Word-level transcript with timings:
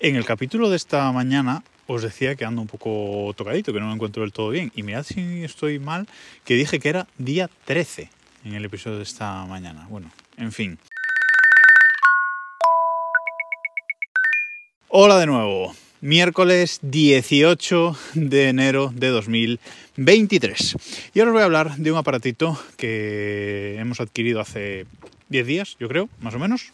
En 0.00 0.14
el 0.14 0.24
capítulo 0.24 0.70
de 0.70 0.76
esta 0.76 1.10
mañana 1.10 1.64
os 1.88 2.02
decía 2.02 2.36
que 2.36 2.44
ando 2.44 2.62
un 2.62 2.68
poco 2.68 3.34
tocadito, 3.34 3.72
que 3.72 3.80
no 3.80 3.88
me 3.88 3.94
encuentro 3.94 4.22
del 4.22 4.32
todo 4.32 4.50
bien. 4.50 4.70
Y 4.76 4.84
mirad 4.84 5.02
si 5.02 5.42
estoy 5.42 5.80
mal, 5.80 6.06
que 6.44 6.54
dije 6.54 6.78
que 6.78 6.88
era 6.88 7.08
día 7.18 7.50
13 7.64 8.08
en 8.44 8.54
el 8.54 8.64
episodio 8.64 8.98
de 8.98 9.02
esta 9.02 9.44
mañana. 9.46 9.88
Bueno, 9.90 10.12
en 10.36 10.52
fin. 10.52 10.78
Hola 14.86 15.18
de 15.18 15.26
nuevo. 15.26 15.74
Miércoles 16.00 16.78
18 16.82 17.98
de 18.14 18.50
enero 18.50 18.92
de 18.94 19.08
2023. 19.08 20.76
Y 21.12 21.18
ahora 21.18 21.32
os 21.32 21.34
voy 21.34 21.42
a 21.42 21.46
hablar 21.46 21.76
de 21.76 21.90
un 21.90 21.98
aparatito 21.98 22.56
que 22.76 23.74
hemos 23.80 24.00
adquirido 24.00 24.40
hace 24.40 24.86
10 25.28 25.46
días, 25.48 25.76
yo 25.80 25.88
creo, 25.88 26.08
más 26.20 26.36
o 26.36 26.38
menos. 26.38 26.72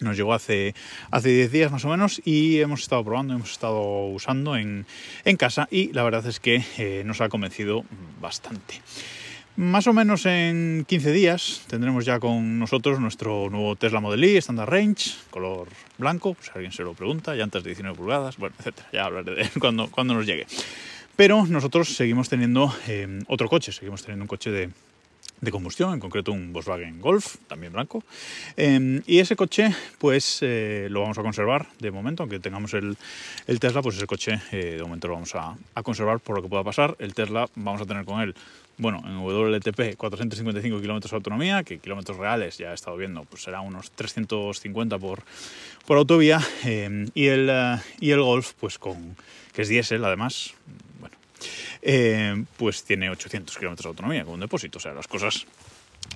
Nos 0.00 0.16
llegó 0.16 0.32
hace, 0.32 0.74
hace 1.10 1.28
10 1.28 1.52
días 1.52 1.72
más 1.72 1.84
o 1.84 1.88
menos 1.88 2.22
y 2.24 2.60
hemos 2.60 2.80
estado 2.80 3.04
probando, 3.04 3.34
hemos 3.34 3.52
estado 3.52 4.06
usando 4.06 4.56
en, 4.56 4.86
en 5.24 5.36
casa 5.36 5.68
y 5.70 5.92
la 5.92 6.02
verdad 6.02 6.26
es 6.26 6.40
que 6.40 6.64
eh, 6.78 7.02
nos 7.04 7.20
ha 7.20 7.28
convencido 7.28 7.84
bastante. 8.20 8.80
Más 9.56 9.86
o 9.86 9.92
menos 9.92 10.24
en 10.24 10.86
15 10.88 11.12
días 11.12 11.64
tendremos 11.68 12.06
ya 12.06 12.18
con 12.18 12.58
nosotros 12.58 12.98
nuestro 12.98 13.50
nuevo 13.50 13.76
Tesla 13.76 14.00
Model 14.00 14.24
Y 14.24 14.36
Standard 14.38 14.70
Range, 14.70 15.10
color 15.28 15.68
blanco, 15.98 16.34
si 16.40 16.50
alguien 16.54 16.72
se 16.72 16.82
lo 16.82 16.94
pregunta, 16.94 17.34
llantas 17.34 17.62
de 17.62 17.68
19 17.70 17.94
pulgadas, 17.94 18.38
bueno, 18.38 18.54
etcétera, 18.58 18.88
ya 18.92 19.04
hablaré 19.04 19.34
de 19.34 19.42
él 19.42 19.50
cuando, 19.60 19.90
cuando 19.90 20.14
nos 20.14 20.24
llegue. 20.24 20.46
Pero 21.14 21.44
nosotros 21.44 21.94
seguimos 21.94 22.30
teniendo 22.30 22.74
eh, 22.88 23.22
otro 23.26 23.50
coche, 23.50 23.70
seguimos 23.72 24.00
teniendo 24.00 24.24
un 24.24 24.28
coche 24.28 24.50
de, 24.50 24.70
de 25.40 25.50
combustión, 25.50 25.94
en 25.94 26.00
concreto 26.00 26.32
un 26.32 26.52
Volkswagen 26.52 27.00
Golf, 27.00 27.36
también 27.48 27.72
blanco. 27.72 28.02
Eh, 28.56 29.00
y 29.06 29.18
ese 29.18 29.36
coche, 29.36 29.74
pues 29.98 30.38
eh, 30.42 30.88
lo 30.90 31.00
vamos 31.00 31.18
a 31.18 31.22
conservar 31.22 31.66
de 31.78 31.90
momento, 31.90 32.22
aunque 32.22 32.38
tengamos 32.38 32.74
el, 32.74 32.96
el 33.46 33.60
Tesla, 33.60 33.82
pues 33.82 33.96
ese 33.96 34.06
coche 34.06 34.40
eh, 34.52 34.76
de 34.76 34.82
momento 34.82 35.08
lo 35.08 35.14
vamos 35.14 35.34
a, 35.34 35.56
a, 35.74 35.82
conservar 35.82 36.20
por 36.20 36.36
lo 36.36 36.42
que 36.42 36.48
pueda 36.48 36.62
pasar. 36.62 36.96
El 36.98 37.14
Tesla 37.14 37.48
vamos 37.54 37.80
a 37.80 37.86
tener 37.86 38.04
con 38.04 38.20
él, 38.20 38.34
bueno, 38.76 39.02
en 39.06 39.18
WLTP 39.18 39.96
455 39.96 40.80
kilómetros 40.80 41.10
de 41.10 41.16
autonomía, 41.16 41.62
que 41.64 41.78
kilómetros 41.78 42.18
reales 42.18 42.58
ya 42.58 42.70
he 42.72 42.74
estado 42.74 42.96
viendo, 42.96 43.24
pues 43.24 43.42
será 43.42 43.60
unos 43.60 43.90
350 43.92 44.98
por, 44.98 45.22
por 45.86 45.96
autovía. 45.96 46.40
y, 47.14 47.26
el, 47.26 47.80
y 47.98 48.10
el 48.10 48.20
Golf, 48.20 48.52
pues 48.60 48.78
con, 48.78 49.16
que 49.54 49.62
es 49.62 49.68
diésel 49.68 50.04
además, 50.04 50.54
eh, 51.82 52.44
pues 52.56 52.84
tiene 52.84 53.10
800 53.10 53.56
kilómetros 53.56 53.84
de 53.84 53.88
autonomía 53.88 54.24
con 54.24 54.34
un 54.34 54.40
depósito. 54.40 54.78
O 54.78 54.80
sea, 54.80 54.92
las 54.92 55.08
cosas, 55.08 55.46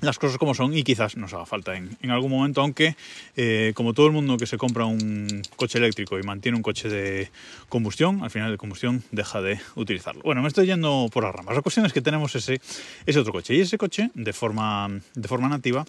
las 0.00 0.18
cosas 0.18 0.38
como 0.38 0.54
son 0.54 0.76
y 0.76 0.82
quizás 0.82 1.16
nos 1.16 1.32
haga 1.32 1.46
falta 1.46 1.76
en, 1.76 2.10
algún 2.10 2.30
momento, 2.30 2.60
aunque 2.60 2.96
eh, 3.36 3.72
como 3.74 3.94
todo 3.94 4.06
el 4.06 4.12
mundo 4.12 4.36
que 4.36 4.46
se 4.46 4.58
compra 4.58 4.86
un 4.86 5.42
coche 5.56 5.78
eléctrico 5.78 6.18
y 6.18 6.22
mantiene 6.22 6.56
un 6.56 6.62
coche 6.62 6.88
de 6.88 7.30
combustión, 7.68 8.22
al 8.22 8.30
final 8.30 8.50
de 8.50 8.58
combustión 8.58 9.02
deja 9.10 9.40
de 9.40 9.60
utilizarlo. 9.74 10.22
Bueno, 10.22 10.42
me 10.42 10.48
estoy 10.48 10.66
yendo 10.66 11.08
por 11.12 11.24
las 11.24 11.34
ramas. 11.34 11.54
La 11.54 11.62
cuestión 11.62 11.86
es 11.86 11.92
que 11.92 12.00
tenemos 12.00 12.34
ese, 12.34 12.60
ese 13.06 13.18
otro 13.18 13.32
coche 13.32 13.54
y 13.54 13.60
ese 13.60 13.78
coche 13.78 14.10
de 14.14 14.32
forma, 14.32 14.88
de 15.14 15.28
forma 15.28 15.48
nativa 15.48 15.84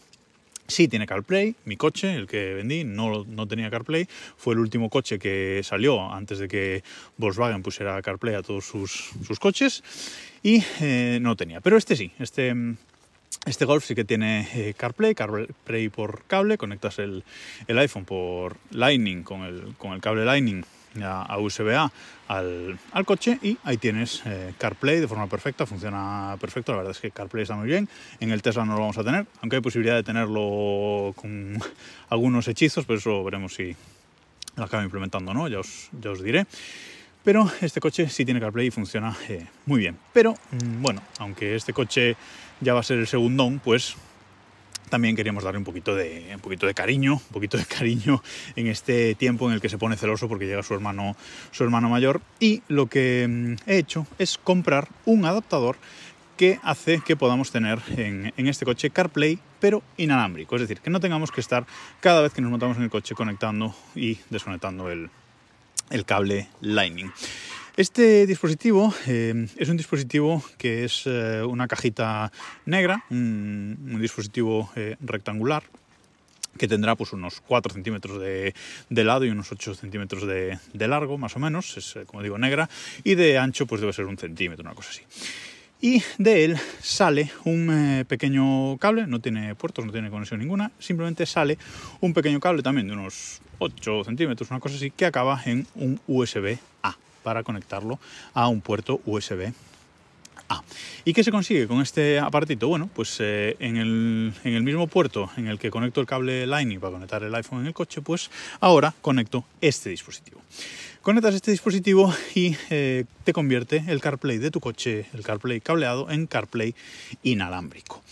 Sí 0.68 0.88
tiene 0.88 1.06
CarPlay, 1.06 1.56
mi 1.66 1.78
coche, 1.78 2.16
el 2.16 2.26
que 2.26 2.56
vendí, 2.56 2.84
no, 2.84 3.24
no, 3.26 3.48
tenía 3.48 3.70
CarPlay. 3.70 4.08
Fue 4.36 4.56
el 4.56 4.60
último 4.60 4.90
coche 4.90 5.20
que 5.20 5.62
salió 5.64 6.12
antes 6.12 6.40
de 6.40 6.48
que 6.48 6.84
Volkswagen 7.18 7.62
pusiera 7.62 8.02
CarPlay 8.02 8.34
a 8.34 8.42
todos 8.42 8.66
sus, 8.66 9.12
sus 9.26 9.40
coches 9.40 9.84
y 10.42 10.64
eh, 10.82 11.20
no 11.22 11.36
tenía. 11.36 11.62
Pero 11.62 11.78
este 11.78 11.96
sí, 11.96 12.12
este, 12.18 12.56
este 13.46 13.66
Golf 13.66 13.86
sí 13.86 13.94
que 13.94 14.06
tiene 14.06 14.48
eh, 14.56 14.74
CarPlay, 14.76 15.14
CarPlay 15.14 15.90
por 15.90 16.24
cable, 16.24 16.58
conectas 16.58 16.98
el, 16.98 17.24
el 17.68 17.78
iPhone 17.78 18.06
por 18.06 18.58
Lightning 18.72 19.22
con 19.22 19.42
el, 19.44 19.76
con 19.78 19.94
el 19.94 20.02
cable 20.02 20.26
Lightning 20.26 20.64
a 21.04 21.38
USB-A 21.38 21.92
al, 22.28 22.80
coche 23.06 23.40
y 23.42 23.58
ahí 23.64 23.78
tienes 23.78 24.22
eh, 24.26 24.54
CarPlay 24.58 25.00
de 25.00 25.08
forma 25.08 25.28
perfecta, 25.28 25.66
funciona 25.66 26.38
perfecto, 26.40 26.72
la 26.72 26.80
verdad 26.80 26.92
es 26.92 27.00
que 27.00 27.12
CarPlay 27.12 27.44
está 27.44 27.56
muy 27.56 27.68
bien, 27.68 27.88
en 28.20 28.32
el 28.32 28.42
Tesla 28.42 28.66
no 28.66 28.74
lo 28.74 28.82
vamos 28.82 28.98
a 28.98 29.04
tener, 29.04 29.28
aunque 29.42 29.58
hay 29.58 29.62
posibilidad 29.62 29.96
de 29.96 30.04
tenerlo 30.04 31.14
con 31.16 31.60
algunos 32.10 32.48
hechizos, 32.48 32.86
pero 32.86 33.00
eso 33.00 33.24
veremos 33.24 33.54
si 33.54 33.76
lo 34.56 34.64
acabo 34.64 34.84
implementando 34.84 35.32
o 35.32 35.34
no, 35.34 35.48
ya 35.48 35.60
os, 35.60 35.90
ya 36.00 36.12
os 36.12 36.24
diré. 36.24 36.46
Pero 37.24 37.50
este 37.62 37.80
coche 37.80 38.08
sí 38.08 38.24
tiene 38.24 38.40
CarPlay 38.40 38.68
y 38.68 38.72
funciona 38.72 39.18
eh, 39.28 39.48
muy 39.66 39.80
bien. 39.80 39.98
Pero 40.14 40.34
mm, 40.34 40.82
bueno, 40.82 41.02
aunque 41.18 41.56
este 41.56 41.74
coche 41.74 42.16
ya 42.62 42.76
va 42.76 42.82
a 42.82 42.84
ser 42.84 43.00
el 43.00 43.08
segundón, 43.08 43.60
pues 43.60 43.96
también 44.90 45.16
queríamos 45.16 45.44
darle 45.44 45.58
un 45.58 45.64
poquito 45.64 45.96
de 45.96 46.32
un 46.34 46.40
poquito 46.40 46.66
de 46.68 46.74
cariño, 46.74 47.14
un 47.16 47.34
poquito 47.34 47.58
de 47.58 47.66
cariño 47.66 48.22
en 48.56 48.68
este 48.68 49.16
tiempo 49.16 49.48
en 49.48 49.54
el 49.56 49.62
que 49.62 49.70
se 49.70 49.78
pone 49.78 49.98
celoso 49.98 50.28
porque 50.28 50.46
llega 50.46 50.64
su 50.64 50.74
hermano 50.74 51.16
su 51.52 51.64
hermano 51.64 51.90
mayor 51.90 52.22
y 52.40 52.62
lo 52.68 52.88
que 52.88 53.28
mm, 53.30 53.70
he 53.70 53.78
hecho 53.78 54.08
es 54.18 54.38
comprar 54.38 54.90
un 55.06 55.26
adaptador 55.26 55.78
que 56.38 56.60
hace 56.64 57.02
que 57.06 57.16
podamos 57.16 57.52
tener 57.52 57.80
en, 57.96 58.34
en, 58.36 58.48
este 58.48 58.66
coche 58.66 58.90
CarPlay, 58.90 59.40
pero 59.62 59.84
inalámbrico. 59.96 60.56
Es 60.56 60.64
decir, 60.64 60.82
que 60.82 60.90
no 60.90 61.00
tengamos 61.00 61.32
que 61.32 61.40
estar 61.40 61.66
cada 62.02 62.22
vez 62.22 62.34
que 62.34 62.42
nos 62.42 62.52
montamos 62.52 62.76
en 62.76 62.84
el 62.84 62.90
coche 62.90 63.16
conectando 63.16 63.74
y 63.96 64.20
desconectando 64.30 64.92
el, 64.92 65.10
el 65.90 66.06
cable 66.06 66.50
Lightning. 66.62 67.12
Este 67.78 68.26
dispositivo 68.26 68.94
eh, 69.06 69.48
es 69.58 69.68
un 69.68 69.76
dispositivo 69.76 70.42
que 70.58 70.86
es 70.86 71.04
eh, 71.08 71.44
una 71.44 71.68
cajita 71.68 72.32
negra, 72.66 73.04
un, 73.10 73.98
dispositivo 74.00 74.72
eh, 74.78 74.96
rectangular 75.02 75.64
que 76.58 76.70
tendrá 76.70 76.96
pues 76.96 77.12
unos 77.12 77.42
4 77.42 77.74
centímetros 77.74 78.22
de, 78.22 78.56
de 78.90 79.04
lado 79.04 79.26
y 79.26 79.30
unos 79.30 79.52
8 79.52 79.76
centímetros 79.76 80.26
de, 80.26 80.58
de, 80.72 80.88
largo, 80.88 81.18
más 81.18 81.36
o 81.36 81.40
menos, 81.40 81.76
es 81.76 81.98
como 82.08 82.24
digo 82.24 82.38
negra, 82.38 82.70
y 83.04 83.16
de 83.16 83.38
ancho 83.38 83.66
pues 83.66 83.82
debe 83.82 83.92
ser 83.92 84.06
un 84.06 84.18
centímetro, 84.18 84.64
una 84.64 84.74
cosa 84.74 84.92
así. 84.92 85.02
Y 85.82 86.02
de 86.18 86.46
él 86.46 86.58
sale 86.80 87.30
un 87.44 88.06
pequeño 88.08 88.78
cable, 88.78 89.06
no 89.06 89.20
tiene 89.20 89.54
puertos, 89.54 89.86
no 89.86 89.92
tiene 89.92 90.10
conexión 90.10 90.40
ninguna, 90.40 90.72
simplemente 90.80 91.26
sale 91.26 91.58
un 92.00 92.14
pequeño 92.14 92.40
cable 92.40 92.64
también 92.64 92.88
de 92.88 92.94
unos 92.94 93.42
8 93.60 94.06
centímetros, 94.06 94.50
una 94.50 94.62
cosa 94.62 94.78
así, 94.78 94.92
que 94.92 95.06
acaba 95.06 95.42
en 95.46 95.68
un 95.76 96.00
USB-A 96.08 96.96
para 97.26 97.42
conectarlo 97.42 98.00
a 98.36 98.48
un 98.48 98.62
puerto 98.62 99.02
USB 99.04 99.52
A. 100.48 100.62
¿Y 101.06 101.14
qué 101.14 101.24
se 101.24 101.32
consigue 101.32 101.68
con 101.68 101.82
este 101.82 102.20
aparatito? 102.20 102.68
Bueno, 102.68 102.88
pues 102.94 103.18
eh, 103.20 103.56
en, 103.60 103.78
el, 103.78 104.64
mismo 104.64 104.86
puerto 104.86 105.32
en 105.38 105.48
el 105.48 105.58
que 105.58 105.72
conecto 105.72 106.02
el 106.02 106.06
cable 106.06 106.46
Lightning 106.46 106.80
para 106.80 106.94
conectar 106.94 107.24
el 107.24 107.34
iPhone 107.34 107.62
en 107.62 107.68
el 107.68 107.74
coche, 107.74 108.02
pues 108.02 108.30
ahora 108.60 108.94
conecto 109.02 109.44
este 109.60 109.90
dispositivo. 109.90 110.40
Conectas 111.02 111.34
este 111.34 111.50
dispositivo 111.50 112.14
y 112.36 112.56
eh, 112.70 113.06
te 113.24 113.34
convierte 113.34 113.84
el 113.88 114.02
CarPlay 114.02 114.38
de 114.38 114.52
tu 114.52 114.60
coche, 114.60 115.08
el 115.14 115.24
CarPlay 115.24 115.62
cableado, 115.62 116.12
en 116.12 116.28
CarPlay 116.28 116.76
inalámbrico. 117.24 118.04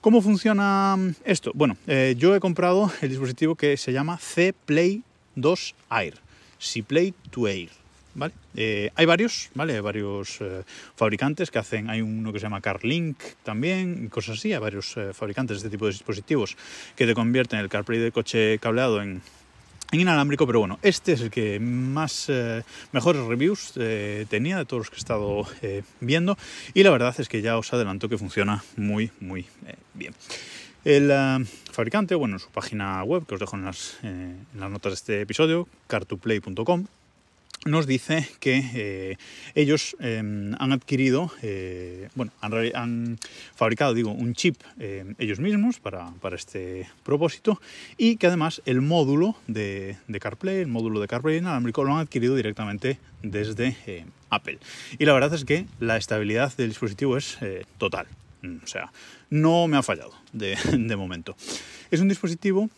¿Cómo 0.00 0.22
funciona 0.22 0.96
esto? 1.24 1.52
Bueno, 1.54 1.76
eh, 1.86 2.14
yo 2.16 2.34
he 2.34 2.40
comprado 2.40 2.90
el 3.02 3.10
dispositivo 3.10 3.54
que 3.54 3.76
se 3.76 3.92
llama 3.92 4.18
C-Play 4.18 5.02
2 5.36 5.74
Air, 5.90 6.14
C-Play 6.58 7.14
2 7.30 7.48
Air. 7.50 7.81
Eh, 8.54 8.90
hay 8.94 9.06
varios, 9.06 9.50
¿vale? 9.54 9.74
Hay 9.74 9.80
varios 9.80 10.40
eh, 10.40 10.62
fabricantes 10.94 11.50
que 11.50 11.58
hacen, 11.58 11.88
hay 11.88 12.02
uno 12.02 12.32
que 12.32 12.38
se 12.38 12.44
llama 12.44 12.60
CarLink 12.60 13.18
también, 13.42 14.08
cosas 14.08 14.38
así, 14.38 14.52
hay 14.52 14.58
varios 14.58 14.96
eh, 14.96 15.12
fabricantes 15.12 15.56
de 15.56 15.58
este 15.58 15.70
tipo 15.70 15.86
de 15.86 15.92
dispositivos 15.92 16.56
que 16.94 17.06
te 17.06 17.14
convierten 17.14 17.58
el 17.58 17.68
CarPlay 17.68 17.98
del 17.98 18.12
coche 18.12 18.58
cableado 18.58 19.00
en, 19.00 19.22
inalámbrico, 19.92 20.46
pero 20.46 20.60
bueno, 20.60 20.78
este 20.82 21.12
es 21.12 21.20
el 21.22 21.30
que 21.30 21.58
más 21.60 22.30
mejores 22.92 23.22
reviews 23.24 23.74
tenía 24.30 24.56
de 24.56 24.64
todos 24.64 24.80
los 24.80 24.90
que 24.90 24.96
he 24.96 24.98
estado 24.98 25.46
viendo 26.00 26.38
y 26.72 26.82
la 26.82 26.90
verdad 26.90 27.14
es 27.18 27.28
que 27.28 27.42
ya 27.42 27.58
os 27.58 27.74
adelanto 27.74 28.08
que 28.08 28.16
funciona 28.16 28.64
muy 28.76 29.10
muy 29.20 29.44
bien. 29.92 30.14
El 30.84 31.46
fabricante, 31.70 32.14
bueno, 32.14 32.36
en 32.36 32.40
su 32.40 32.48
página 32.48 33.04
web, 33.04 33.26
que 33.26 33.34
os 33.34 33.40
dejo 33.40 33.54
en 33.56 33.66
las, 33.66 33.98
en 34.02 34.46
las 34.58 34.70
notas 34.70 34.92
de 34.92 34.94
este 34.94 35.20
episodio, 35.20 35.68
car2play.com, 35.90 36.86
nos 37.64 37.86
dice 37.86 38.28
que 38.40 38.62
eh, 38.74 39.16
ellos 39.54 39.96
eh, 40.00 40.18
han 40.18 40.72
adquirido, 40.72 41.30
eh, 41.42 42.08
bueno, 42.14 42.32
han, 42.40 43.18
fabricado, 43.54 43.94
digo, 43.94 44.10
un 44.10 44.34
chip 44.34 44.56
ellos 45.18 45.38
mismos 45.38 45.78
para, 45.78 46.10
para, 46.20 46.36
este 46.36 46.88
propósito 47.04 47.60
y 47.96 48.16
que 48.16 48.26
además 48.26 48.62
el 48.66 48.80
módulo 48.80 49.36
de, 49.46 49.96
CarPlay, 50.20 50.58
el 50.58 50.68
módulo 50.68 51.00
de 51.00 51.08
CarPlay 51.08 51.38
inalámbrico, 51.38 51.84
lo 51.84 51.94
han 51.94 52.00
adquirido 52.00 52.34
directamente 52.34 52.98
desde 53.22 54.06
Apple. 54.30 54.58
Y 54.98 55.04
la 55.04 55.12
verdad 55.12 55.32
es 55.34 55.44
que 55.44 55.66
la 55.78 55.96
estabilidad 55.96 56.56
del 56.56 56.70
dispositivo 56.70 57.16
es 57.16 57.38
total, 57.78 58.06
o 58.42 58.66
sea, 58.66 58.92
no 59.30 59.68
me 59.68 59.76
ha 59.76 59.82
fallado 59.82 60.12
de, 60.32 60.56
de 60.72 60.96
momento. 60.96 61.36
Es 61.90 62.00
un 62.00 62.08
dispositivo 62.08 62.68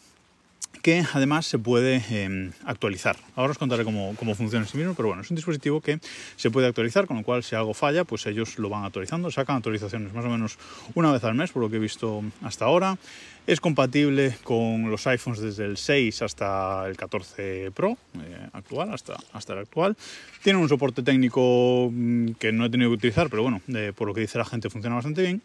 que 0.84 1.02
además 1.14 1.46
se 1.46 1.58
puede 1.58 2.04
em, 2.10 2.52
actualizar. 2.66 3.16
Ahora 3.36 3.52
os 3.52 3.58
contaré 3.58 3.84
cómo, 3.84 4.14
cómo 4.18 4.34
funciona 4.34 4.66
este 4.66 4.76
mismo, 4.76 4.92
pero 4.92 5.08
bueno, 5.08 5.22
es 5.22 5.30
un 5.30 5.34
dispositivo 5.34 5.80
que 5.80 5.98
se 6.36 6.50
puede 6.50 6.66
actualizar, 6.66 7.06
con 7.06 7.16
lo 7.16 7.22
cual 7.22 7.42
si 7.42 7.56
algo 7.56 7.72
falla, 7.72 8.04
pues 8.04 8.26
ellos 8.26 8.58
lo 8.58 8.68
van 8.68 8.84
actualizando, 8.84 9.30
sacan 9.30 9.56
actualizaciones 9.56 10.12
más 10.12 10.26
o 10.26 10.28
menos 10.28 10.58
una 10.94 11.10
vez 11.10 11.24
al 11.24 11.36
mes, 11.36 11.52
por 11.52 11.62
lo 11.62 11.70
que 11.70 11.76
he 11.76 11.78
visto 11.78 12.22
hasta 12.42 12.66
ahora. 12.66 12.98
Es 13.46 13.62
compatible 13.62 14.36
con 14.44 14.90
los 14.90 15.06
iPhones 15.06 15.40
desde 15.40 15.64
el 15.64 15.78
6 15.78 16.20
hasta 16.20 16.86
el 16.86 16.98
14 16.98 17.70
Pro 17.74 17.96
eh, 18.20 18.48
actual, 18.52 18.92
hasta, 18.92 19.16
hasta 19.32 19.54
el 19.54 19.60
actual. 19.60 19.96
Tiene 20.42 20.58
un 20.58 20.68
soporte 20.68 21.02
técnico 21.02 21.88
mm, 21.90 22.32
que 22.32 22.52
no 22.52 22.66
he 22.66 22.68
tenido 22.68 22.90
que 22.90 22.96
utilizar, 22.96 23.30
pero 23.30 23.42
bueno, 23.42 23.62
por 23.94 24.06
lo 24.06 24.12
que 24.12 24.20
dice 24.20 24.36
la 24.36 24.44
gente 24.44 24.68
funciona 24.68 24.96
bastante 24.96 25.22
bien. 25.22 25.40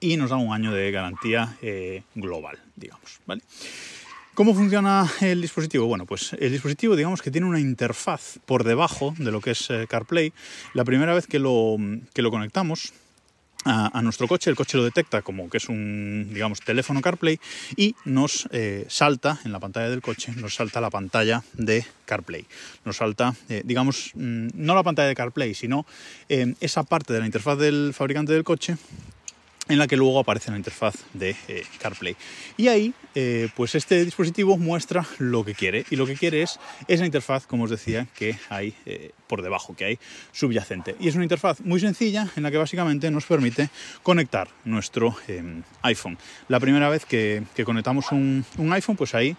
Y 0.00 0.18
nos 0.18 0.28
da 0.28 0.36
un 0.36 0.52
año 0.52 0.70
de 0.70 0.90
garantía 0.90 1.56
eh, 1.62 2.02
global, 2.14 2.58
digamos. 2.76 3.20
¿vale? 3.26 3.40
¿Cómo 4.40 4.54
funciona 4.54 5.06
el 5.20 5.42
dispositivo? 5.42 5.84
Bueno, 5.84 6.06
pues 6.06 6.32
el 6.32 6.50
dispositivo 6.50 6.96
digamos 6.96 7.20
que 7.20 7.30
tiene 7.30 7.46
una 7.46 7.60
interfaz 7.60 8.38
por 8.46 8.64
debajo 8.64 9.12
de 9.18 9.30
lo 9.30 9.42
que 9.42 9.50
es 9.50 9.68
eh, 9.68 9.84
CarPlay. 9.86 10.32
La 10.72 10.82
primera 10.82 11.12
vez 11.12 11.26
que 11.26 11.38
lo, 11.38 11.76
que 12.14 12.22
lo 12.22 12.30
conectamos, 12.30 12.94
a, 13.66 14.00
nuestro 14.02 14.26
coche, 14.26 14.48
el 14.48 14.56
coche 14.56 14.78
lo 14.78 14.84
detecta 14.84 15.20
como 15.20 15.50
que 15.50 15.58
es 15.58 15.68
un, 15.68 16.30
digamos, 16.32 16.60
teléfono 16.60 17.02
CarPlay 17.02 17.38
y 17.76 17.94
nos 18.06 18.48
eh, 18.52 18.86
salta 18.88 19.38
en 19.44 19.52
la 19.52 19.60
pantalla 19.60 19.90
del 19.90 20.00
coche, 20.00 20.32
nos 20.36 20.54
salta 20.54 20.80
la 20.80 20.88
pantalla 20.88 21.44
de 21.52 21.84
CarPlay. 22.06 22.46
Nos 22.86 22.96
salta, 22.96 23.34
eh, 23.50 23.60
digamos, 23.64 24.12
mm, 24.14 24.48
no 24.54 24.74
la 24.74 24.82
pantalla 24.82 25.08
de 25.08 25.14
CarPlay, 25.14 25.54
sino 25.54 25.84
eh, 26.30 26.54
esa 26.60 26.84
parte 26.84 27.12
de 27.12 27.20
la 27.20 27.26
interfaz 27.26 27.58
del 27.58 27.92
fabricante 27.94 28.32
del 28.32 28.44
coche 28.44 28.78
en 29.70 29.78
la 29.78 29.86
que 29.86 29.96
luego 29.96 30.18
aparece 30.18 30.50
la 30.50 30.56
interfaz 30.56 30.96
de 31.14 31.36
eh, 31.48 31.64
CarPlay. 31.78 32.16
Y 32.56 32.68
ahí, 32.68 32.92
eh, 33.14 33.48
pues 33.54 33.76
este 33.76 34.04
dispositivo 34.04 34.58
muestra 34.58 35.06
lo 35.18 35.44
que 35.44 35.54
quiere, 35.54 35.86
y 35.90 35.96
lo 35.96 36.06
que 36.06 36.16
quiere 36.16 36.42
es 36.42 36.58
esa 36.88 37.06
interfaz, 37.06 37.46
como 37.46 37.64
os 37.64 37.70
decía, 37.70 38.08
que 38.14 38.36
hay 38.48 38.74
eh, 38.84 39.12
por 39.28 39.42
debajo, 39.42 39.76
que 39.76 39.84
hay 39.84 39.98
subyacente. 40.32 40.96
Y 40.98 41.08
es 41.08 41.14
una 41.14 41.24
interfaz 41.24 41.60
muy 41.60 41.78
sencilla 41.78 42.28
en 42.34 42.42
la 42.42 42.50
que 42.50 42.56
básicamente 42.56 43.10
nos 43.12 43.24
permite 43.26 43.70
conectar 44.02 44.48
nuestro 44.64 45.16
iPhone. 45.82 46.18
La 46.48 46.58
primera 46.58 46.88
vez 46.88 47.06
que, 47.06 47.44
conectamos 47.64 48.10
un, 48.10 48.44
iPhone, 48.72 48.96
pues 48.96 49.14
ahí 49.14 49.36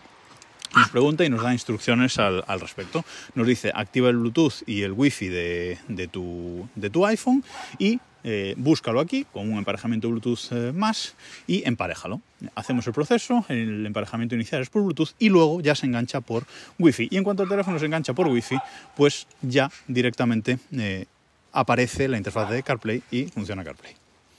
nos 0.73 0.89
pregunta 0.89 1.25
y 1.25 1.29
nos 1.29 1.43
da 1.43 1.51
instrucciones 1.51 2.17
al, 2.19 2.59
respecto. 2.61 3.03
Nos 3.35 3.45
dice 3.45 3.71
activa 3.75 4.09
el 4.09 4.17
Bluetooth 4.17 4.63
y 4.65 4.83
el 4.83 4.93
Wi-Fi 4.93 5.27
de, 5.27 5.77
de, 5.89 6.07
tu, 6.07 6.69
de 6.75 6.89
tu 6.89 7.05
iPhone 7.05 7.43
y 7.77 7.99
eh, 8.23 8.53
búscalo 8.57 8.99
aquí 8.99 9.25
con 9.31 9.51
un 9.51 9.57
emparejamiento 9.57 10.09
Bluetooth 10.09 10.51
eh, 10.51 10.71
más 10.73 11.15
y 11.47 11.67
emparejalo. 11.67 12.21
Hacemos 12.55 12.85
el 12.87 12.93
proceso, 12.93 13.45
el 13.49 13.85
emparejamiento 13.85 14.35
inicial 14.35 14.61
es 14.61 14.69
por 14.69 14.83
Bluetooth 14.83 15.11
y 15.19 15.29
luego 15.29 15.61
ya 15.61 15.75
se 15.75 15.85
engancha 15.85 16.21
por 16.21 16.45
Wi-Fi. 16.79 17.09
Y 17.11 17.17
en 17.17 17.23
cuanto 17.23 17.43
el 17.43 17.49
teléfono 17.49 17.79
se 17.79 17.85
engancha 17.85 18.13
por 18.13 18.27
Wi-Fi, 18.27 18.57
pues 18.95 19.27
ya 19.41 19.71
directamente 19.87 20.59
eh, 20.77 21.05
aparece 21.51 22.07
la 22.07 22.17
interfaz 22.17 22.49
de 22.49 22.63
CarPlay 22.63 23.03
y 23.11 23.25
funciona 23.25 23.63
CarPlay. 23.63 23.95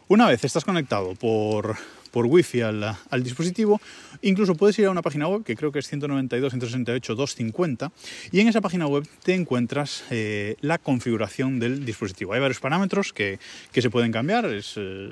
Una 0.09 0.29
vez 0.29 0.45
estás 0.45 0.65
conectado 0.65 1.15
por, 1.15 1.77
por 2.13 2.27
Wi-Fi 2.27 2.61
al, 2.61 2.97
dispositivo, 3.25 3.81
incluso 4.21 4.55
puedes 4.55 4.79
ir 4.79 4.87
a 4.87 4.91
una 4.91 5.03
página 5.03 5.27
web 5.27 5.43
que 5.43 5.57
creo 5.57 5.73
que 5.73 5.81
es 5.81 5.93
192.168.250 5.93 7.91
y 8.31 8.39
en 8.41 8.47
esa 8.49 8.61
página 8.61 8.87
web 8.87 9.09
te 9.25 9.35
encuentras 9.35 10.05
eh, 10.11 10.57
la 10.61 10.79
configuración 10.79 11.59
del 11.59 11.85
dispositivo. 11.85 12.35
Hay 12.35 12.41
varios 12.41 12.61
parámetros 12.61 13.13
que, 13.13 13.41
se 13.73 13.91
pueden 13.91 14.13
cambiar, 14.13 14.45
eh, 14.47 14.63
se 14.63 15.11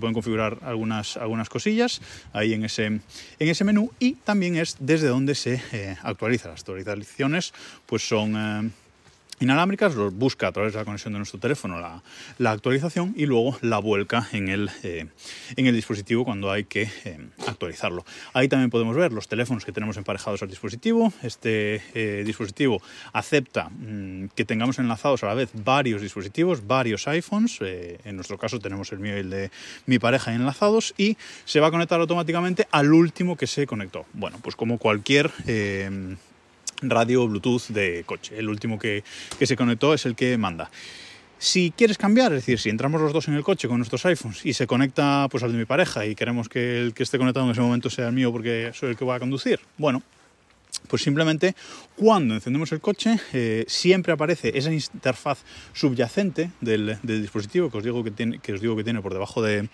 pueden 0.00 0.14
configurar 0.14 0.58
algunas, 0.62 1.16
algunas 1.16 1.48
cosillas 1.48 2.00
ahí 2.32 2.54
en 2.54 2.64
ese, 2.64 2.86
en 2.86 3.02
ese 3.38 3.62
menú 3.62 3.92
y 4.00 4.14
también 4.14 4.56
es 4.56 4.76
desde 4.80 5.06
donde 5.06 5.36
se 5.36 5.62
eh, 5.72 5.96
actualiza. 6.02 6.48
Las 6.48 6.60
actualizaciones 6.60 7.52
pues 7.86 8.02
son 8.02 8.72
inalámbricas, 9.40 9.94
los 9.94 10.14
busca 10.14 10.48
a 10.48 10.52
través 10.52 10.72
de 10.72 10.78
la 10.78 10.84
conexión 10.84 11.14
de 11.14 11.18
nuestro 11.18 11.40
teléfono 11.40 11.80
la, 12.38 12.50
actualización 12.50 13.14
y 13.16 13.26
luego 13.26 13.56
la 13.62 13.78
vuelca 13.78 14.28
en 14.32 14.48
el, 14.48 14.70
eh, 14.82 15.06
en 15.56 15.66
el 15.66 15.74
dispositivo 15.74 16.24
cuando 16.24 16.50
hay 16.50 16.64
que 16.64 16.88
eh, 17.04 17.18
actualizarlo. 17.46 18.04
Ahí 18.34 18.48
también 18.48 18.70
podemos 18.70 18.96
ver 18.96 19.12
los 19.12 19.28
teléfonos 19.28 19.64
que 19.64 19.72
tenemos 19.72 19.96
emparejados 19.96 20.42
al 20.42 20.48
dispositivo. 20.48 21.12
Este 21.22 21.82
eh, 21.94 22.22
dispositivo 22.24 22.82
acepta 23.12 23.70
mm, 23.70 24.28
que 24.34 24.44
tengamos 24.44 24.78
enlazados 24.78 25.24
a 25.24 25.26
la 25.26 25.34
vez 25.34 25.50
varios 25.54 26.02
dispositivos, 26.02 26.66
varios 26.66 27.08
iPhones. 27.08 27.58
en 27.60 28.16
nuestro 28.16 28.36
caso 28.38 28.58
tenemos 28.58 28.92
el 28.92 28.98
mío 28.98 29.16
y 29.16 29.20
el 29.20 29.30
de 29.30 29.50
mi 29.86 29.98
pareja 29.98 30.34
enlazados 30.34 30.94
y 30.98 31.16
se 31.44 31.60
va 31.60 31.68
a 31.68 31.70
conectar 31.70 32.00
automáticamente 32.00 32.68
al 32.70 32.92
último 32.92 33.36
que 33.36 33.46
se 33.46 33.66
conectó. 33.66 34.04
Bueno, 34.12 34.38
pues 34.42 34.54
como 34.54 34.78
cualquier 34.78 35.30
radio 36.82 37.26
Bluetooth 37.26 37.68
de 37.68 38.04
coche. 38.06 38.38
El 38.38 38.48
último 38.48 38.78
que, 38.78 39.04
se 39.40 39.56
conectó 39.56 39.94
es 39.94 40.06
el 40.06 40.14
que 40.14 40.36
manda. 40.38 40.70
Si 41.38 41.72
quieres 41.74 41.96
cambiar, 41.96 42.32
es 42.32 42.40
decir, 42.40 42.58
si 42.58 42.68
entramos 42.68 43.00
los 43.00 43.12
dos 43.12 43.28
en 43.28 43.34
el 43.34 43.42
coche 43.42 43.66
con 43.66 43.78
nuestros 43.78 44.04
iPhones 44.04 44.44
y 44.44 44.52
se 44.52 44.66
conecta 44.66 45.26
pues 45.30 45.42
al 45.42 45.52
de 45.52 45.58
mi 45.58 45.64
pareja 45.64 46.04
y 46.04 46.14
queremos 46.14 46.48
que 46.50 46.78
el 46.78 46.92
que 46.92 47.02
esté 47.02 47.16
conectado 47.16 47.46
en 47.46 47.52
ese 47.52 47.62
momento 47.62 47.88
sea 47.88 48.08
el 48.08 48.12
mío 48.12 48.30
porque 48.30 48.72
soy 48.74 48.90
el 48.90 48.96
que 48.96 49.06
va 49.06 49.14
a 49.14 49.20
conducir, 49.20 49.58
bueno, 49.78 50.02
pues 50.88 51.02
simplemente 51.02 51.54
cuando 51.96 52.34
encendemos 52.34 52.72
el 52.72 52.80
coche 52.80 53.18
eh, 53.32 53.64
siempre 53.68 54.12
aparece 54.12 54.56
esa 54.56 54.72
interfaz 54.72 55.40
subyacente 55.72 56.50
del, 56.60 56.98
dispositivo 57.02 57.70
que 57.70 57.78
os, 57.78 57.84
digo 57.84 58.02
que, 58.02 58.10
tiene, 58.10 58.38
que 58.38 58.54
os 58.54 58.60
digo 58.60 58.74
que 58.76 58.84
tiene 58.84 59.00
por 59.00 59.12
debajo 59.12 59.42
de, 59.42 59.68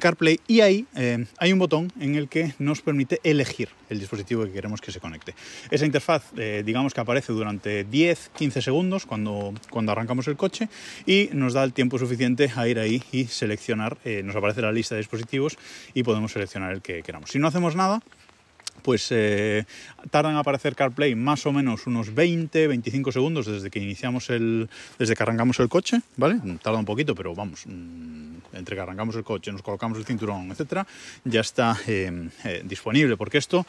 CarPlay 0.00 0.40
y 0.48 0.60
ahí 0.60 0.86
eh, 0.96 1.26
hay 1.38 1.52
un 1.52 1.58
botón 1.58 1.92
en 2.00 2.16
el 2.16 2.28
que 2.28 2.54
nos 2.58 2.82
permite 2.82 3.20
elegir 3.22 3.68
el 3.88 3.98
dispositivo 4.00 4.44
que 4.44 4.52
queremos 4.52 4.80
que 4.80 4.92
se 4.92 5.00
conecte. 5.00 5.34
Esa 5.70 5.86
interfaz 5.86 6.24
eh, 6.36 6.62
digamos 6.64 6.94
que 6.94 7.00
aparece 7.00 7.32
durante 7.32 7.86
10-15 7.86 8.62
segundos 8.62 9.06
cuando, 9.06 9.54
cuando 9.70 9.92
arrancamos 9.92 10.26
el 10.28 10.36
coche 10.36 10.68
y 11.06 11.28
nos 11.32 11.52
da 11.52 11.64
el 11.64 11.72
tiempo 11.72 11.98
suficiente 11.98 12.50
a 12.56 12.66
ir 12.66 12.78
ahí 12.78 13.02
y 13.12 13.26
seleccionar, 13.26 13.98
nos 14.24 14.34
aparece 14.36 14.62
la 14.62 14.72
lista 14.72 14.94
de 14.94 15.00
dispositivos 15.00 15.56
y 15.94 16.02
podemos 16.02 16.32
seleccionar 16.32 16.72
el 16.72 16.82
que 16.82 17.02
queramos. 17.02 17.30
Si 17.30 17.38
no 17.38 17.46
hacemos 17.46 17.76
nada, 17.76 18.02
pues 18.80 19.08
eh, 19.10 19.64
tardan 20.10 20.32
en 20.32 20.38
aparecer 20.38 20.74
CarPlay 20.74 21.14
más 21.14 21.46
o 21.46 21.52
menos 21.52 21.86
unos 21.86 22.14
20-25 22.14 23.12
segundos 23.12 23.46
desde 23.46 23.70
que 23.70 23.78
iniciamos 23.78 24.30
el, 24.30 24.68
desde 24.98 25.14
que 25.14 25.22
arrancamos 25.22 25.58
el 25.60 25.68
coche, 25.68 26.00
¿vale? 26.16 26.40
Tarda 26.62 26.78
un 26.78 26.84
poquito, 26.84 27.14
pero 27.14 27.34
vamos, 27.34 27.66
mm, 27.66 28.36
entre 28.54 28.76
que 28.76 28.82
arrancamos 28.82 29.16
el 29.16 29.24
coche, 29.24 29.52
nos 29.52 29.62
colocamos 29.62 29.98
el 29.98 30.04
cinturón, 30.04 30.50
etcétera, 30.50 30.86
ya 31.24 31.40
está 31.40 31.76
eh, 31.86 32.28
eh, 32.44 32.62
disponible, 32.64 33.16
porque 33.16 33.38
esto 33.38 33.66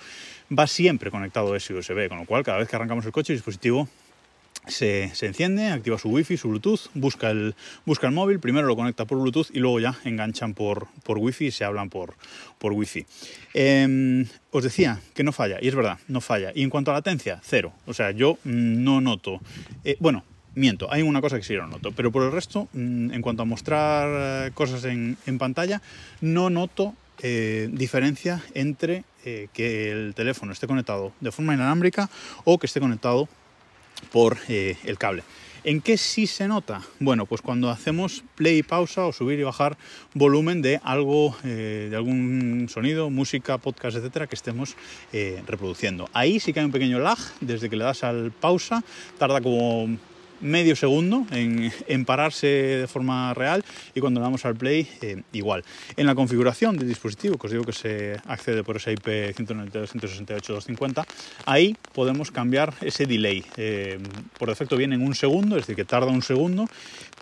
va 0.57 0.67
siempre 0.67 1.11
conectado 1.11 1.53
a 1.53 1.57
USB, 1.57 2.09
con 2.09 2.19
lo 2.19 2.25
cual 2.25 2.43
cada 2.43 2.57
vez 2.57 2.67
que 2.67 2.75
arrancamos 2.75 3.05
el 3.05 3.11
coche 3.11 3.33
el 3.33 3.37
dispositivo 3.37 3.87
se, 4.67 5.11
enciende, 5.21 5.67
activa 5.67 5.97
su 5.97 6.09
wifi, 6.09 6.37
su 6.37 6.49
bluetooth, 6.49 6.89
busca 6.93 7.31
el, 7.31 7.55
busca 7.85 8.07
el 8.07 8.13
móvil, 8.13 8.39
primero 8.39 8.67
lo 8.67 8.75
conecta 8.75 9.05
por 9.05 9.19
bluetooth 9.19 9.47
y 9.51 9.59
luego 9.59 9.79
ya 9.79 9.97
enganchan 10.03 10.53
por, 10.53 10.87
por 11.03 11.17
wifi 11.17 11.47
y 11.47 11.51
se 11.51 11.65
hablan 11.65 11.89
por, 11.89 12.15
por 12.59 12.73
wifi. 12.73 13.05
Em, 13.53 14.27
os 14.51 14.63
decía 14.63 15.01
que 15.13 15.23
no 15.23 15.31
falla, 15.31 15.57
y 15.61 15.67
es 15.67 15.75
verdad, 15.75 15.97
no 16.07 16.21
falla. 16.21 16.51
Y 16.53 16.63
en 16.63 16.69
cuanto 16.69 16.91
a 16.91 16.93
latencia, 16.93 17.39
cero. 17.43 17.73
O 17.85 17.93
sea, 17.93 18.11
yo 18.11 18.37
mm, 18.43 18.83
no 18.83 19.01
noto, 19.01 19.41
eh, 19.83 19.97
bueno, 19.99 20.23
miento, 20.53 20.91
hay 20.91 21.01
una 21.01 21.21
cosa 21.21 21.37
que 21.37 21.43
sí 21.43 21.53
lo 21.53 21.67
noto, 21.67 21.91
pero 21.91 22.11
por 22.11 22.23
el 22.23 22.31
resto, 22.31 22.67
mm, 22.73 23.11
en 23.13 23.21
cuanto 23.21 23.41
a 23.41 23.45
mostrar 23.45 24.47
eh, 24.47 24.51
cosas 24.53 24.85
en, 24.85 25.17
pantalla, 25.39 25.81
no 26.21 26.49
noto 26.49 26.93
eh, 27.23 27.69
diferencia 27.71 28.43
entre 28.53 29.03
que 29.53 29.91
el 29.91 30.15
teléfono 30.15 30.51
esté 30.51 30.65
conectado 30.65 31.13
de 31.19 31.31
forma 31.31 31.53
inalámbrica 31.53 32.09
o 32.43 32.57
que 32.57 32.65
esté 32.65 32.79
conectado 32.79 33.29
por 34.11 34.37
eh, 34.47 34.77
el 34.83 34.97
cable. 34.97 35.23
¿En 35.63 35.79
qué 35.79 35.95
sí 35.95 36.25
se 36.25 36.47
nota? 36.47 36.81
Bueno, 36.99 37.27
pues 37.27 37.41
cuando 37.41 37.69
hacemos 37.69 38.23
play 38.33 38.57
y 38.57 38.63
pausa 38.63 39.05
o 39.05 39.13
subir 39.13 39.39
y 39.39 39.43
bajar 39.43 39.77
volumen 40.15 40.63
de 40.63 40.81
algo, 40.83 41.35
eh, 41.43 41.87
de 41.91 41.95
algún 41.95 42.67
sonido, 42.67 43.11
música, 43.11 43.59
podcast, 43.59 43.97
etcétera, 43.97 44.25
que 44.25 44.33
estemos 44.33 44.75
eh, 45.13 45.43
reproduciendo. 45.45 46.09
Ahí 46.13 46.39
sí 46.39 46.51
que 46.51 46.61
hay 46.61 46.65
un 46.65 46.71
pequeño 46.71 46.97
lag, 46.97 47.19
desde 47.41 47.69
que 47.69 47.75
le 47.75 47.83
das 47.83 48.03
al 48.03 48.31
pausa, 48.31 48.83
tarda 49.19 49.39
como 49.39 49.87
medio 50.41 50.75
segundo 50.75 51.25
en, 51.31 52.05
pararse 52.05 52.47
de 52.47 52.87
forma 52.87 53.33
real 53.33 53.63
y 53.93 53.99
cuando 53.99 54.19
le 54.19 54.23
damos 54.23 54.45
al 54.45 54.55
play 54.55 54.87
eh, 55.01 55.21
igual. 55.33 55.63
En 55.95 56.05
la 56.05 56.15
configuración 56.15 56.77
del 56.77 56.87
dispositivo, 56.87 57.37
que 57.37 57.47
os 57.47 57.51
digo 57.51 57.63
que 57.63 57.73
se 57.73 58.17
accede 58.25 58.63
por 58.63 58.77
esa 58.77 58.91
IP 58.91 59.05
192.168.250, 59.35 61.05
ahí 61.45 61.75
podemos 61.93 62.31
cambiar 62.31 62.73
ese 62.81 63.05
delay. 63.05 63.45
Eh, 63.57 63.99
por 64.37 64.49
defecto 64.49 64.77
viene 64.77 64.95
en 64.95 65.01
un 65.03 65.15
segundo, 65.15 65.55
es 65.55 65.63
decir, 65.63 65.75
que 65.75 65.85
tarda 65.85 66.07
un 66.07 66.23
segundo, 66.23 66.67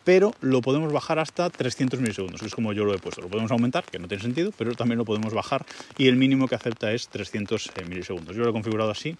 pero 0.04 0.34
lo 0.42 0.62
podemos 0.62 0.92
bajar 0.92 1.20
hasta 1.20 1.50
300 1.50 2.00
milisegundos, 2.00 2.42
que 2.42 2.48
es 2.48 2.56
como 2.56 2.74
yo 2.74 2.86
lo 2.86 2.96
he 2.96 3.00
puesto. 3.00 3.22
Lo 3.22 3.28
podemos 3.28 3.52
aumentar, 3.52 3.84
que 3.84 4.00
no 4.00 4.08
tiene 4.08 4.24
sentido, 4.24 4.52
pero 4.58 4.74
también 4.74 4.98
lo 4.98 5.06
podemos 5.06 5.34
bajar 5.34 5.66
y 5.98 6.08
el 6.08 6.16
mínimo 6.16 6.48
que 6.48 6.56
acepta 6.56 6.92
es 6.94 7.10
300 7.10 7.68
eh, 7.76 7.86
milisegundos. 7.88 8.36
Yo 8.36 8.44
lo 8.44 8.50
he 8.50 8.54
configurado 8.54 8.92
así 8.92 9.18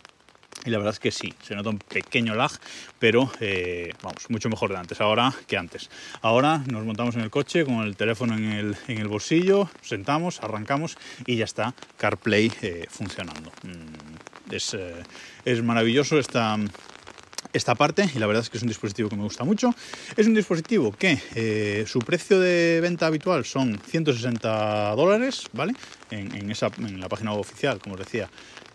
y 0.66 0.70
la 0.70 0.78
verdad 0.78 0.94
es 0.94 1.00
que 1.00 1.12
sí, 1.12 1.34
se 1.42 1.56
nota 1.56 1.70
un 1.70 1.80
pequeño 1.80 2.36
lag, 2.36 2.52
pero 3.00 3.32
eh, 3.40 3.94
vamos, 4.02 4.30
mucho 4.30 4.50
mejor 4.50 4.72
de 4.72 4.78
antes, 4.78 5.02
ahora 5.02 5.34
que 5.48 5.58
antes. 5.58 5.90
Ahora 6.22 6.64
nos 6.68 6.84
montamos 6.86 7.16
en 7.16 7.22
el 7.22 7.30
coche 7.30 7.66
con 7.66 7.82
el 7.82 7.96
teléfono 7.96 8.36
en 8.36 8.52
el, 8.52 8.78
en 8.88 8.98
el 9.00 9.08
bolsillo, 9.08 9.70
sentamos, 9.82 10.42
arrancamos 10.42 10.98
y 11.26 11.38
ya 11.38 11.46
está 11.46 11.74
CarPlay 11.98 12.52
eh, 12.62 12.86
funcionando. 12.90 13.52
Mm, 13.64 14.54
es, 14.54 14.74
eh, 14.74 14.96
es 15.46 15.64
maravilloso 15.64 16.20
esta, 16.20 16.58
esta 17.60 17.76
parte 17.76 18.10
y 18.16 18.20
la 18.20 18.26
verdad 18.26 18.42
es 18.42 18.50
que 18.50 18.58
es 18.58 18.64
un 18.64 18.70
dispositivo 18.70 19.10
que 19.10 19.16
me 19.16 19.22
gusta 19.24 19.44
mucho. 19.44 19.76
Es 20.18 20.26
un 20.26 20.34
dispositivo 20.34 20.92
que 20.92 21.22
eh, 21.36 21.84
su 21.86 22.00
precio 22.00 22.40
de 22.40 22.80
venta 22.82 23.06
habitual 23.06 23.46
son 23.46 23.78
160 23.78 24.96
dólares, 24.96 25.44
¿vale? 25.54 25.76
En, 26.10 26.50
esa, 26.50 26.72
en 26.80 27.00
la 27.00 27.08
página 27.08 27.34
oficial, 27.34 27.78
como 27.80 27.94
os 27.96 28.00
decía, 28.00 28.28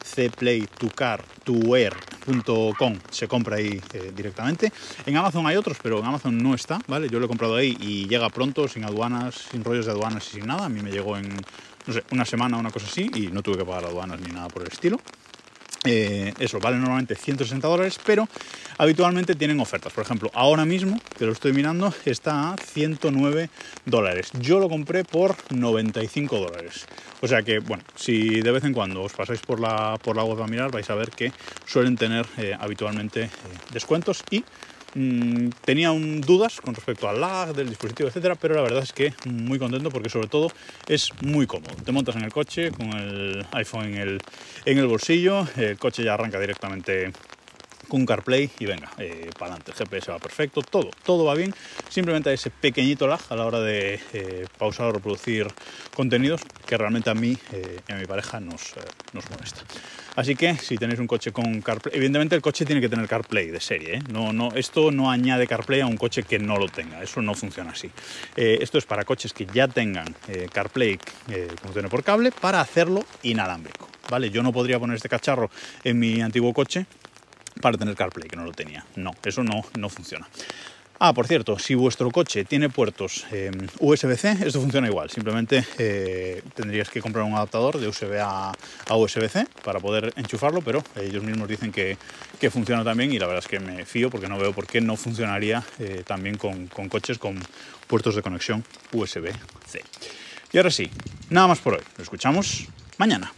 cplaytocar2wear.com 0.05 2.99
se 3.11 3.27
compra 3.27 3.57
ahí 3.57 3.81
eh, 3.95 4.13
directamente. 4.15 4.71
En 5.07 5.17
Amazon 5.17 5.45
hay 5.47 5.57
otros, 5.57 5.79
pero 5.83 5.99
en 5.99 6.05
Amazon 6.05 6.37
no 6.39 6.55
está, 6.55 6.79
¿vale? 6.87 7.09
Yo 7.09 7.19
lo 7.19 7.25
he 7.25 7.29
comprado 7.29 7.57
ahí 7.57 7.77
y 7.81 8.07
llega 8.07 8.29
pronto, 8.29 8.69
sin 8.69 8.85
aduanas, 8.85 9.47
sin 9.51 9.65
rollos 9.65 9.87
de 9.87 9.93
aduanas 9.93 10.29
y 10.29 10.33
sin 10.37 10.47
nada. 10.47 10.67
A 10.67 10.69
mí 10.69 10.83
me 10.83 10.93
llegó 10.93 11.17
en, 11.17 11.35
no 11.87 11.95
sé, 11.95 12.05
una 12.13 12.27
semana 12.27 12.59
una 12.59 12.71
cosa 12.71 12.87
así 12.87 13.11
y 13.15 13.29
no 13.29 13.43
tuve 13.43 13.57
que 13.59 13.65
pagar 13.65 13.87
aduanas 13.87 14.21
ni 14.21 14.31
nada 14.31 14.49
por 14.49 14.63
el 14.63 14.69
estilo. 14.69 15.01
Eh, 15.85 16.33
eso 16.39 16.59
vale 16.61 16.79
normalmente 16.79 17.15
160 17.15 17.69
dólares, 17.69 18.01
pero 18.07 18.27
habitualmente 18.79 19.35
tienen 19.35 19.61
ofertas. 19.61 19.93
Por 19.93 20.05
ejemplo, 20.05 20.31
ahora 20.33 20.65
mismo, 20.65 20.99
que 21.19 21.27
lo 21.27 21.33
estoy 21.33 21.53
mirando, 21.53 21.93
está 22.07 22.53
a 22.53 22.57
109 22.57 23.51
dólares. 23.85 24.31
Yo 24.41 24.61
lo 24.61 24.69
compré 24.71 25.05
por 25.05 25.37
95 25.51 26.39
dólares. 26.39 26.87
O 27.21 27.29
sea 27.29 27.43
que, 27.43 27.59
bueno, 27.59 27.85
si 27.97 28.41
de 28.41 28.51
vez 28.51 28.65
en 28.65 28.73
cuando 28.73 29.03
os 29.03 29.13
pasáis 29.13 29.41
por 29.41 29.61
la, 29.61 29.99
por 30.03 30.17
la 30.17 30.25
web 30.25 30.43
a 30.43 30.47
mirar, 30.47 30.71
vais 30.71 30.89
a 30.89 30.95
ver 30.95 31.11
que 31.11 31.33
suelen 31.67 31.97
tener 31.97 32.27
eh, 32.39 32.57
habitualmente 32.59 33.25
eh, 33.25 33.31
descuentos 33.73 34.25
y 34.31 34.45
Mm, 34.95 35.49
tenía 35.65 35.91
un, 35.91 36.21
dudas 36.21 36.61
con 36.61 36.75
respecto 36.75 37.09
al 37.09 37.21
lag 37.21 37.53
del 37.53 37.69
dispositivo, 37.69 38.09
etcétera, 38.09 38.37
pero 38.37 38.55
la 38.55 38.63
verdad 38.63 38.83
es 38.83 38.93
que 38.93 39.13
muy 39.25 39.59
contento 39.59 39.91
porque 39.91 40.09
sobre 40.09 40.29
todo 40.29 40.53
es 40.87 41.11
muy 41.21 41.47
cómodo. 41.47 41.75
Te 41.85 41.91
montas 41.91 42.15
en 42.17 42.23
el 42.23 42.33
coche 42.33 42.71
con 42.71 42.93
el 42.93 43.45
iPhone 43.53 43.87
en 43.87 43.97
el, 43.97 44.21
en 44.65 44.79
el 44.79 44.87
bolsillo, 44.87 45.47
el 45.57 45.79
coche 45.79 46.05
ya 46.05 46.15
arranca 46.15 46.39
directamente 46.39 47.11
con 47.89 48.07
CarPlay 48.07 48.51
y 48.59 48.67
venga, 48.67 48.91
eh, 48.99 49.31
para 49.39 49.53
adelante, 49.53 49.73
el 49.73 49.77
GPS 49.77 50.11
va 50.11 50.19
perfecto, 50.19 50.63
todo, 50.63 50.91
todo 51.05 51.25
va 51.25 51.35
bien, 51.35 51.55
simplemente 51.89 52.33
ese 52.33 52.51
pequeñito 52.51 53.07
lag 53.07 53.21
a 53.29 53.37
la 53.37 53.45
hora 53.45 53.61
de 53.61 54.01
eh, 54.13 54.47
pausar 54.59 54.87
o 54.87 54.93
reproducir 54.93 55.49
contenidos 55.95 56.41
que 56.67 56.79
realmente 56.79 57.11
a 57.11 57.15
mí 57.15 57.37
eh, 57.53 57.81
y 57.89 57.93
a 57.93 57.97
mi 57.97 58.07
pareja 58.07 58.41
nos, 58.41 58.75
nos 59.13 59.29
molesta. 59.31 59.63
Así 60.17 60.37
que 60.37 60.57
si 60.57 60.77
tenéis 60.77 61.01
un 61.01 61.07
coche 61.07 61.33
con 61.33 61.61
CarPlay, 61.61 61.97
evidentemente 61.97 62.37
el 62.37 62.43
coche 62.43 62.65
tiene 62.65 62.81
que 62.81 62.89
tener 62.89 63.09
CarPlay 63.09 63.51
de 63.51 63.61
serie, 63.61 63.97
¿eh? 63.97 64.03
no, 64.13 64.33
no, 64.33 64.53
esto 64.55 64.93
no 64.93 65.11
añade 65.11 65.47
CarPlay 65.47 65.81
a 65.81 65.87
un 65.87 65.97
coche 65.97 66.23
que 66.23 66.39
no 66.39 66.57
lo 66.57 66.69
tenga, 66.69 67.03
eso 67.03 67.21
no 67.21 67.35
funciona 67.35 67.73
así. 67.73 67.91
Eh, 68.37 68.59
esto 68.61 68.79
es 68.79 68.87
para 68.87 69.05
coches 69.05 69.33
que 69.33 69.47
ya 69.47 69.67
tengan 69.67 70.15
eh, 70.29 70.49
CarPlay 70.53 70.99
que 71.27 71.49
funcione 71.61 71.89
por 71.89 72.05
cable 72.05 72.31
para 72.31 72.61
hacerlo 72.61 73.05
inalámbrico. 73.23 73.89
¿Vale? 74.09 74.31
Yo 74.31 74.43
no 74.43 74.53
podría 74.53 74.79
poner 74.79 74.97
este 74.97 75.09
cacharro 75.09 75.51
en 75.83 75.99
mi 75.99 76.21
antiguo 76.21 76.53
coche 76.53 76.87
para 77.61 77.79
tener 77.79 77.95
CarPlay, 77.95 78.29
que 78.29 78.37
no 78.37 78.45
lo 78.45 78.53
tenía. 78.53 78.85
No, 78.97 79.13
eso 79.25 79.43
no, 79.43 79.63
no 79.79 79.89
funciona. 79.89 80.29
Ah, 81.01 81.13
por 81.13 81.27
cierto, 81.27 81.59
si 81.59 81.75
vuestro 81.75 82.11
coche 82.11 82.45
tiene 82.45 82.71
puertos 82.71 83.27
eh, 83.33 83.51
USB-C, 83.81 84.39
esto 84.47 84.61
funciona 84.61 84.87
igual. 84.87 85.11
Simplemente 85.11 85.67
eh, 85.77 86.41
tendrías 86.55 86.89
que 86.89 87.01
comprar 87.01 87.25
un 87.25 87.35
adaptador 87.35 87.79
de 87.79 87.89
USB 87.89 88.21
a, 88.21 88.53
a 88.89 88.97
USB-C 88.97 89.47
para 89.65 89.81
poder 89.81 90.13
enchufarlo, 90.17 90.63
pero 90.63 90.85
ellos 90.97 91.23
mismos 91.25 91.49
dicen 91.49 91.73
que, 91.73 91.99
que, 92.41 92.49
funciona 92.49 92.85
también 92.85 93.13
y 93.13 93.19
la 93.19 93.27
verdad 93.27 93.43
es 93.45 93.49
que 93.49 93.59
me 93.59 93.85
fío 93.85 94.09
porque 94.09 94.29
no 94.29 94.39
veo 94.39 94.53
por 94.53 94.67
qué 94.67 94.81
no 94.81 94.97
funcionaría 94.97 95.65
eh, 95.81 96.05
también 96.07 96.39
con, 96.39 96.69
con 96.69 96.89
coches 96.89 97.19
con 97.19 97.39
puertos 97.89 98.15
de 98.15 98.23
conexión 98.23 98.65
USB-C. 98.93 99.83
Y 100.53 100.57
ahora 100.57 100.71
sí, 100.71 100.89
nada 101.29 101.49
más 101.49 101.59
por 101.59 101.75
hoy. 101.75 101.83
Lo 101.97 102.05
escuchamos 102.05 102.69
mañana. 102.99 103.35